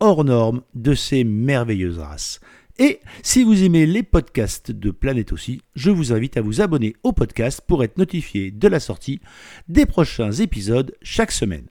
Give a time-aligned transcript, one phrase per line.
[0.00, 2.40] hors norme de ces merveilleuses races.
[2.78, 6.94] Et si vous aimez les podcasts de Planète aussi, je vous invite à vous abonner
[7.02, 9.20] au podcast pour être notifié de la sortie
[9.68, 11.66] des prochains épisodes chaque semaine.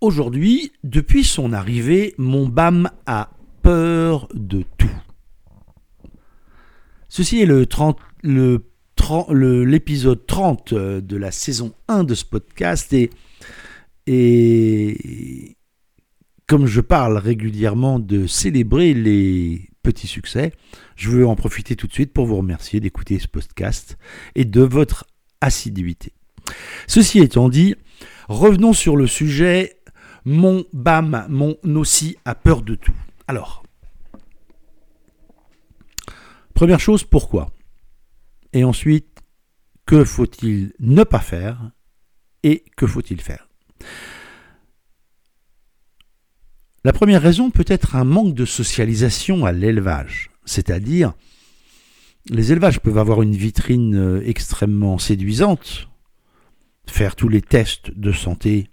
[0.00, 4.88] Aujourd'hui, depuis son arrivée, mon BAM a peur de tout.
[7.10, 8.64] Ceci est le 30, le,
[9.64, 12.94] l'épisode 30 de la saison 1 de ce podcast
[14.06, 15.56] et
[16.50, 20.52] comme je parle régulièrement de célébrer les petits succès,
[20.96, 23.96] je veux en profiter tout de suite pour vous remercier d'écouter ce podcast
[24.34, 25.06] et de votre
[25.40, 26.12] assiduité.
[26.88, 27.76] Ceci étant dit,
[28.28, 29.76] revenons sur le sujet
[30.24, 32.96] mon BAM, mon aussi a peur de tout.
[33.28, 33.62] Alors,
[36.52, 37.52] première chose, pourquoi?
[38.52, 39.20] Et ensuite,
[39.86, 41.70] que faut-il ne pas faire
[42.42, 43.48] et que faut-il faire?
[46.82, 51.12] La première raison peut être un manque de socialisation à l'élevage, c'est-à-dire
[52.30, 55.88] les élevages peuvent avoir une vitrine euh, extrêmement séduisante,
[56.86, 58.70] faire tous les tests de santé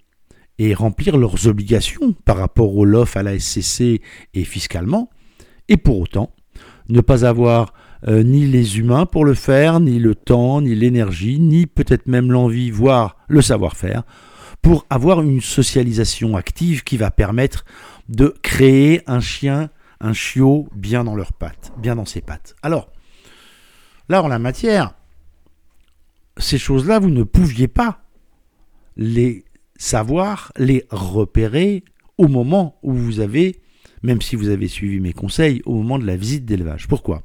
[0.58, 4.02] et remplir leurs obligations par rapport au LOF, à la SCC
[4.34, 5.10] et fiscalement,
[5.68, 6.34] et pour autant
[6.88, 7.74] ne pas avoir
[8.08, 12.32] euh, ni les humains pour le faire, ni le temps, ni l'énergie, ni peut-être même
[12.32, 14.04] l'envie, voire le savoir-faire,
[14.62, 17.66] pour avoir une socialisation active qui va permettre
[18.10, 19.70] de créer un chien,
[20.00, 22.56] un chiot bien dans leurs pattes, bien dans ses pattes.
[22.62, 22.90] Alors,
[24.10, 24.94] là en la matière,
[26.38, 28.02] ces choses-là, vous ne pouviez pas
[28.96, 29.46] les
[29.78, 31.84] savoir les repérer
[32.18, 33.62] au moment où vous avez,
[34.02, 36.88] même si vous avez suivi mes conseils, au moment de la visite d'élevage.
[36.88, 37.24] Pourquoi?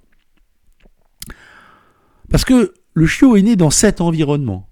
[2.31, 4.69] Parce que le chiot est né dans cet environnement.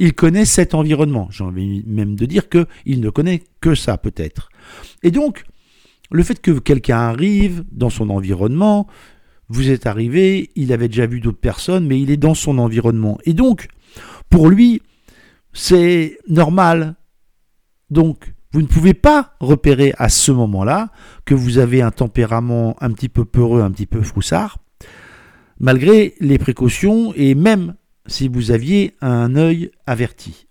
[0.00, 1.28] Il connaît cet environnement.
[1.30, 4.48] J'ai envie même de dire qu'il ne connaît que ça peut-être.
[5.02, 5.44] Et donc,
[6.10, 8.86] le fait que quelqu'un arrive dans son environnement,
[9.48, 13.18] vous êtes arrivé, il avait déjà vu d'autres personnes, mais il est dans son environnement.
[13.26, 13.68] Et donc,
[14.30, 14.80] pour lui,
[15.52, 16.96] c'est normal,
[17.90, 20.90] donc, vous ne pouvez pas repérer à ce moment-là
[21.26, 24.56] que vous avez un tempérament un petit peu peureux, un petit peu froussard,
[25.58, 27.74] malgré les précautions et même
[28.06, 30.46] si vous aviez un œil averti.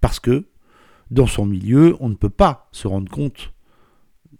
[0.00, 0.46] Parce que
[1.10, 3.52] dans son milieu, on ne peut pas se rendre compte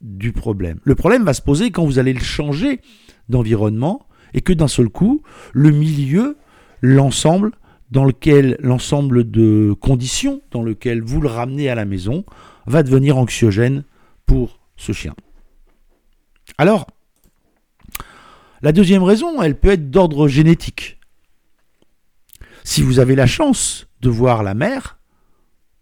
[0.00, 0.80] du problème.
[0.84, 2.80] Le problème va se poser quand vous allez le changer
[3.28, 6.36] d'environnement et que d'un seul coup, le milieu,
[6.82, 7.52] l'ensemble,
[7.90, 12.24] dans lequel l'ensemble de conditions dans lequel vous le ramenez à la maison
[12.66, 13.84] va devenir anxiogène
[14.26, 15.14] pour ce chien.
[16.58, 16.86] Alors,
[18.60, 20.97] la deuxième raison, elle peut être d'ordre génétique.
[22.64, 24.98] Si vous avez la chance de voir la mère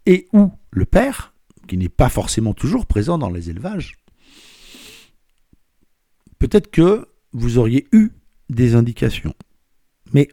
[0.07, 1.35] et ou le père,
[1.67, 3.97] qui n'est pas forcément toujours présent dans les élevages,
[6.39, 8.11] peut-être que vous auriez eu
[8.49, 9.35] des indications.
[10.13, 10.29] Mais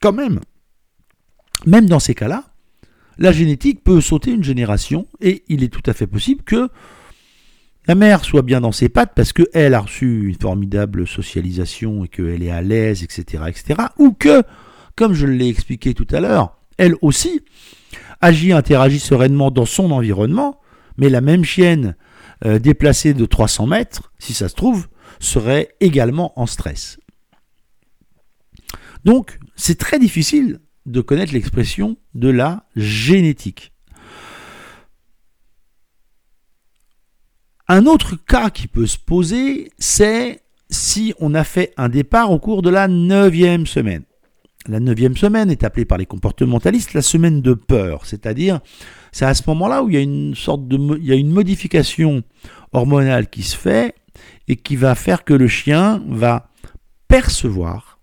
[0.00, 0.40] quand même,
[1.66, 2.44] même dans ces cas-là,
[3.18, 6.68] la génétique peut sauter une génération et il est tout à fait possible que
[7.86, 12.08] la mère soit bien dans ses pattes parce qu'elle a reçu une formidable socialisation et
[12.08, 13.88] qu'elle est à l'aise, etc., etc.
[13.98, 14.42] Ou que,
[14.96, 17.40] comme je l'ai expliqué tout à l'heure, elle aussi
[18.20, 20.60] agit, interagit sereinement dans son environnement,
[20.96, 21.96] mais la même chienne
[22.44, 26.98] euh, déplacée de 300 mètres, si ça se trouve, serait également en stress.
[29.04, 33.72] Donc, c'est très difficile de connaître l'expression de la génétique.
[37.68, 42.38] Un autre cas qui peut se poser, c'est si on a fait un départ au
[42.38, 44.04] cours de la neuvième semaine.
[44.66, 48.60] La neuvième semaine est appelée par les comportementalistes la semaine de peur, c'est-à-dire
[49.10, 52.22] c'est à ce moment-là où il y a une sorte de modification
[52.72, 53.94] hormonale qui se fait
[54.48, 56.50] et qui va faire que le chien va
[57.08, 57.98] percevoir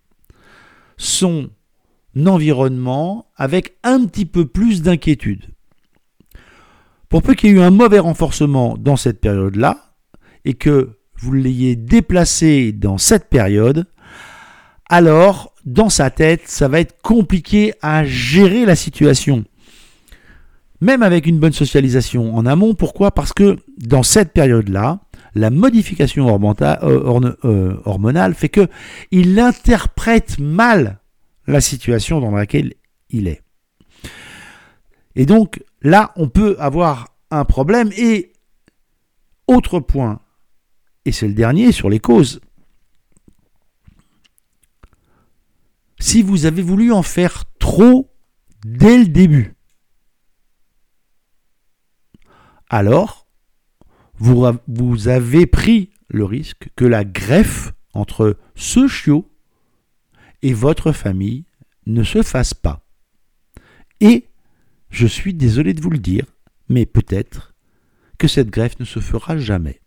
[0.98, 1.50] son
[2.26, 5.46] environnement avec un petit peu plus d'inquiétude.
[7.08, 9.94] Pour peu qu'il y ait eu un mauvais renforcement dans cette période-là,
[10.44, 13.86] et que vous l'ayez déplacé dans cette période,
[14.90, 19.44] alors dans sa tête, ça va être compliqué à gérer la situation.
[20.80, 23.12] Même avec une bonne socialisation en amont, pourquoi?
[23.12, 25.02] Parce que dans cette période-là,
[25.36, 28.68] la modification euh, euh, hormonale fait que
[29.12, 31.00] il interprète mal
[31.48, 32.74] la situation dans laquelle
[33.10, 33.42] il est.
[35.16, 37.90] Et donc là, on peut avoir un problème.
[37.98, 38.32] Et
[39.48, 40.22] autre point,
[41.04, 42.40] et c'est le dernier sur les causes,
[46.00, 48.14] si vous avez voulu en faire trop
[48.66, 49.56] dès le début,
[52.70, 53.28] alors
[54.20, 59.32] vous, avez pris le risque que la greffe entre ce chiot
[60.42, 61.46] et votre famille
[61.86, 62.86] ne se fasse pas.
[64.00, 64.28] Et,
[64.90, 66.26] je suis désolé de vous le dire,
[66.70, 67.56] mais peut-être
[68.18, 69.82] que cette greffe ne se fera jamais.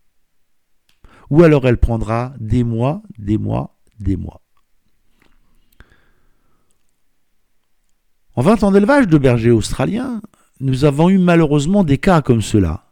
[1.30, 4.42] Ou alors elle prendra des mois, des mois, des mois.
[8.40, 10.22] En 20 ans d'élevage de bergers australiens,
[10.60, 12.86] nous avons eu malheureusement des cas comme cela.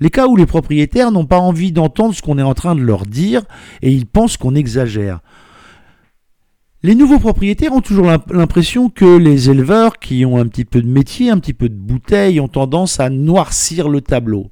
[0.00, 2.82] Les cas où les propriétaires n'ont pas envie d'entendre ce qu'on est en train de
[2.82, 3.40] leur dire
[3.80, 5.20] et ils pensent qu'on exagère.
[6.82, 10.88] Les nouveaux propriétaires ont toujours l'impression que les éleveurs qui ont un petit peu de
[10.88, 14.50] métier, un petit peu de bouteille, ont tendance à noircir le tableau.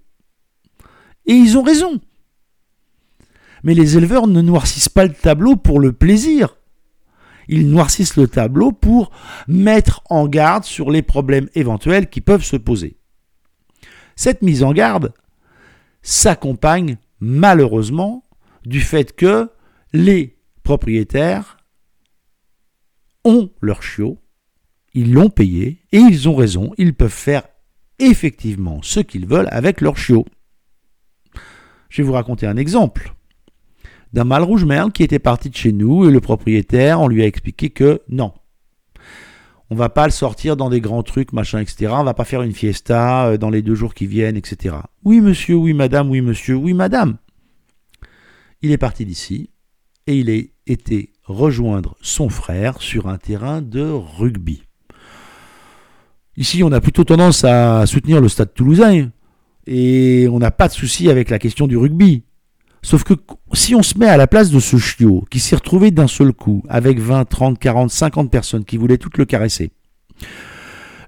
[1.27, 2.01] Et ils ont raison.
[3.63, 6.57] Mais les éleveurs ne noircissent pas le tableau pour le plaisir.
[7.53, 9.11] Ils noircissent le tableau pour
[9.49, 12.97] mettre en garde sur les problèmes éventuels qui peuvent se poser.
[14.15, 15.13] Cette mise en garde
[16.01, 18.25] s'accompagne malheureusement
[18.65, 19.51] du fait que
[19.93, 21.57] les propriétaires
[23.25, 24.23] ont leur chiot,
[24.95, 27.43] ils l'ont payé et ils ont raison, ils peuvent faire
[27.99, 30.25] effectivement ce qu'ils veulent avec leur chiot.
[31.89, 33.13] Je vais vous raconter un exemple
[34.13, 37.23] d'un mâle rouge merle qui était parti de chez nous et le propriétaire, on lui
[37.23, 38.33] a expliqué que non.
[39.73, 41.93] On va pas le sortir dans des grands trucs, machin, etc.
[41.97, 44.77] On va pas faire une fiesta euh, dans les deux jours qui viennent, etc.
[45.05, 47.19] Oui, monsieur, oui, madame, oui, monsieur, oui, madame.
[48.63, 49.51] Il est parti d'ici
[50.09, 54.65] et il a été rejoindre son frère sur un terrain de rugby.
[56.37, 59.11] Ici, on a plutôt tendance à soutenir le stade toulousain
[59.67, 62.25] et on n'a pas de souci avec la question du rugby.
[62.83, 63.15] Sauf que
[63.53, 66.33] si on se met à la place de ce chiot qui s'est retrouvé d'un seul
[66.33, 69.73] coup avec 20, 30, 40, 50 personnes qui voulaient toutes le caresser,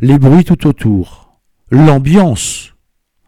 [0.00, 1.40] les bruits tout autour,
[1.70, 2.74] l'ambiance,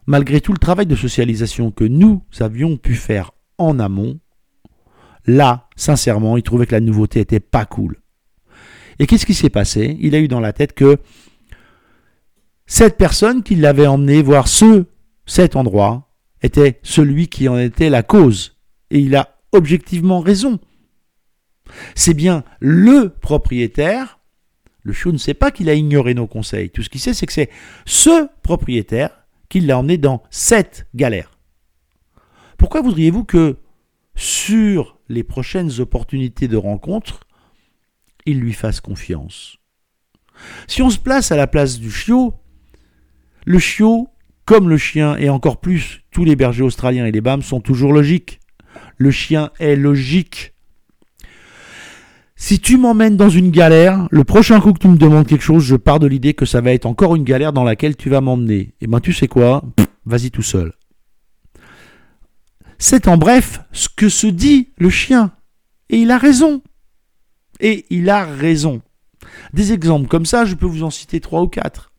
[0.05, 4.19] malgré tout le travail de socialisation que nous avions pu faire en amont,
[5.25, 8.01] là, sincèrement, il trouvait que la nouveauté était pas cool.
[8.99, 9.97] Et qu'est-ce qui s'est passé?
[9.99, 10.97] Il a eu dans la tête que
[12.65, 14.85] cette personne qui l'avait emmené voir ce,
[15.25, 16.14] cet endroit,
[16.45, 18.57] était celui qui en était la cause.
[18.91, 20.59] Et il a objectivement raison.
[21.95, 24.19] C'est bien le propriétaire.
[24.83, 26.69] Le chiot ne sait pas qu'il a ignoré nos conseils.
[26.69, 27.49] Tout ce qu'il sait, c'est que c'est
[27.85, 31.31] ce propriétaire qui l'a emmené dans cette galère.
[32.57, 33.57] Pourquoi voudriez-vous que
[34.15, 37.21] sur les prochaines opportunités de rencontre,
[38.25, 39.57] il lui fasse confiance?
[40.67, 42.33] Si on se place à la place du chiot,
[43.45, 44.09] le chiot
[44.45, 47.91] comme le chien et encore plus tous les bergers australiens et les BAM sont toujours
[47.91, 48.39] logiques.
[48.97, 50.53] Le chien est logique.
[52.35, 55.63] Si tu m'emmènes dans une galère, le prochain coup que tu me demandes quelque chose,
[55.63, 58.21] je pars de l'idée que ça va être encore une galère dans laquelle tu vas
[58.21, 58.59] m'emmener.
[58.59, 59.63] Et eh ben tu sais quoi?
[60.05, 60.73] Vas-y tout seul.
[62.77, 65.31] C'est en bref ce que se dit le chien.
[65.89, 66.61] Et il a raison.
[67.61, 68.81] Et il a raison.
[69.53, 71.93] Des exemples comme ça, je peux vous en citer trois ou quatre.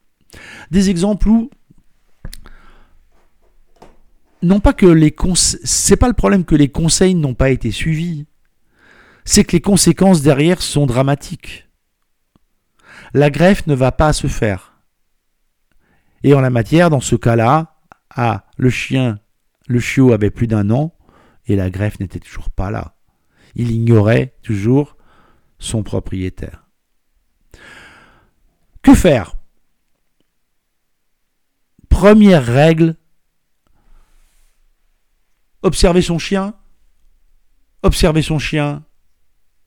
[0.70, 1.50] Des exemples où
[4.46, 8.26] non pas que les pas le problème que les conseils n'ont pas été suivis,
[9.24, 11.68] c'est que les conséquences derrière sont dramatiques.
[13.12, 14.80] La greffe ne va pas se faire.
[16.22, 17.76] Et en la matière, dans ce cas-là,
[18.10, 19.18] ah, le chien,
[19.66, 20.94] le chiot avait plus d'un an
[21.46, 22.94] et la greffe n'était toujours pas là.
[23.54, 24.96] Il ignorait toujours
[25.58, 26.66] son propriétaire.
[28.82, 29.36] Que faire?
[31.88, 32.96] Première règle
[35.66, 36.54] Observer son chien,
[37.82, 38.84] observer son chien,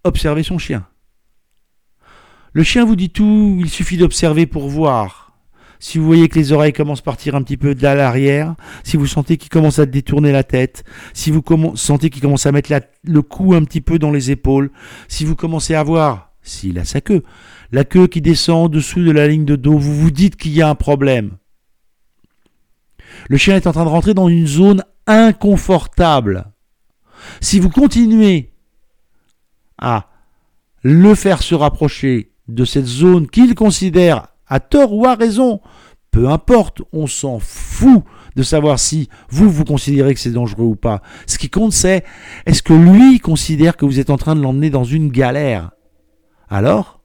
[0.05, 0.87] observer son chien.
[2.53, 5.33] Le chien vous dit tout, il suffit d'observer pour voir.
[5.77, 8.95] Si vous voyez que les oreilles commencent à partir un petit peu de l'arrière, si
[8.95, 11.43] vous sentez qu'il commence à détourner la tête, si vous
[11.75, 12.71] sentez qu'il commence à mettre
[13.03, 14.71] le cou un petit peu dans les épaules,
[15.09, 17.23] si vous commencez à voir, s'il a sa queue,
[17.73, 20.53] la queue qui descend en dessous de la ligne de dos, vous vous dites qu'il
[20.53, 21.31] y a un problème.
[23.27, 26.45] Le chien est en train de rentrer dans une zone inconfortable.
[27.41, 28.53] Si vous continuez
[29.77, 30.07] à
[30.83, 35.61] le faire se rapprocher de cette zone qu'il considère à tort ou à raison,
[36.11, 38.03] peu importe, on s'en fout
[38.35, 41.01] de savoir si vous, vous considérez que c'est dangereux ou pas.
[41.27, 42.05] Ce qui compte, c'est
[42.45, 45.71] est-ce que lui considère que vous êtes en train de l'emmener dans une galère
[46.49, 47.01] Alors?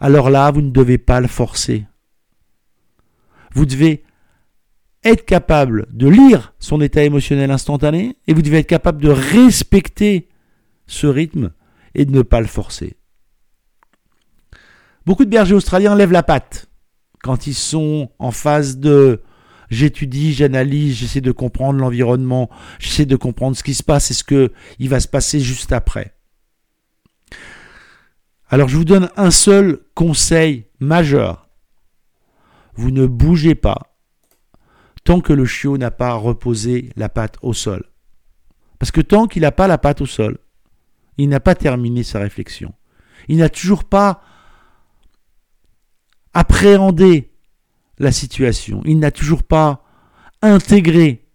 [0.00, 1.86] Alors là, vous ne devez pas le forcer.
[3.52, 4.04] Vous devez
[5.04, 10.28] être capable de lire son état émotionnel instantané et vous devez être capable de respecter
[10.86, 11.52] ce rythme
[11.94, 12.96] et de ne pas le forcer.
[15.06, 16.70] Beaucoup de bergers australiens lèvent la patte
[17.22, 19.22] quand ils sont en phase de
[19.70, 24.24] j'étudie, j'analyse, j'essaie de comprendre l'environnement, j'essaie de comprendre ce qui se passe et ce
[24.24, 26.14] que il va se passer juste après.
[28.48, 31.48] Alors je vous donne un seul conseil majeur.
[32.74, 33.89] Vous ne bougez pas
[35.04, 37.84] tant que le chiot n'a pas reposé la patte au sol.
[38.78, 40.38] Parce que tant qu'il n'a pas la patte au sol,
[41.18, 42.72] il n'a pas terminé sa réflexion.
[43.28, 44.22] Il n'a toujours pas
[46.32, 47.30] appréhendé
[47.98, 48.82] la situation.
[48.84, 49.84] Il n'a toujours pas
[50.42, 51.26] intégré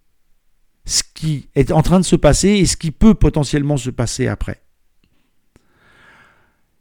[0.86, 4.28] ce qui est en train de se passer et ce qui peut potentiellement se passer
[4.28, 4.62] après.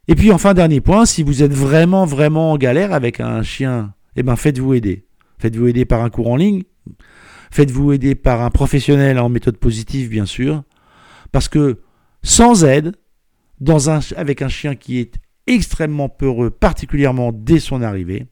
[0.09, 3.95] Et puis enfin, dernier point, si vous êtes vraiment, vraiment en galère avec un chien,
[4.17, 5.07] eh ben faites-vous aider.
[5.39, 6.65] Faites-vous aider par un cours en ligne,
[7.51, 10.63] faites-vous aider par un professionnel en méthode positive, bien sûr,
[11.33, 11.81] parce que
[12.23, 12.95] sans aide,
[14.17, 18.27] avec un chien qui est extrêmement peureux, particulièrement dès son arrivée,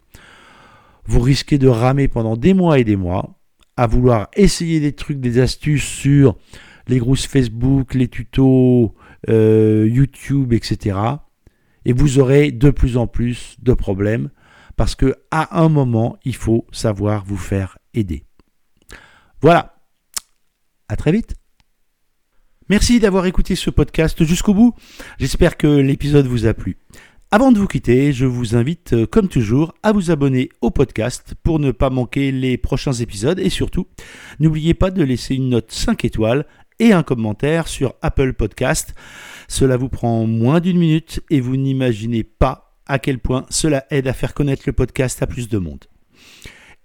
[1.05, 3.39] vous risquez de ramer pendant des mois et des mois,
[3.77, 6.37] à vouloir essayer des trucs, des astuces sur
[6.89, 8.95] les grousses Facebook, les tutos
[9.29, 10.99] euh, YouTube, etc.
[11.85, 14.31] Et vous aurez de plus en plus de problèmes
[14.77, 18.25] parce que à un moment, il faut savoir vous faire aider.
[19.43, 19.75] Voilà.
[20.89, 21.35] À très vite.
[22.69, 24.75] Merci d'avoir écouté ce podcast jusqu'au bout.
[25.19, 26.79] J'espère que l'épisode vous a plu.
[27.33, 31.35] Avant de vous quitter, je vous invite, euh, comme toujours, à vous abonner au podcast
[31.43, 33.89] pour ne pas manquer les prochains épisodes et surtout,
[34.39, 36.47] n'oubliez pas de laisser une note 5 étoiles
[36.79, 38.95] et un commentaire sur Apple Podcast.
[39.49, 44.07] Cela vous prend moins d'une minute et vous n'imaginez pas à quel point cela aide
[44.07, 45.87] à faire connaître le podcast à plus de monde.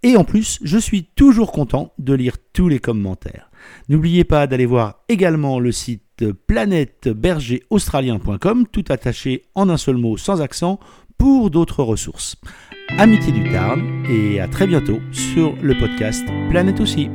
[0.03, 3.49] Et en plus, je suis toujours content de lire tous les commentaires.
[3.89, 6.03] N'oubliez pas d'aller voir également le site
[6.47, 10.79] planètebergeraustralien.com, tout attaché en un seul mot sans accent,
[11.17, 12.35] pour d'autres ressources.
[12.97, 17.09] Amitié du Tarn et à très bientôt sur le podcast Planète aussi.